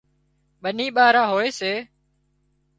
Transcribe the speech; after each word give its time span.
ٻني 0.61 0.87
ٻارا 0.95 1.23
هوئي 1.31 1.49
سي 1.59 1.73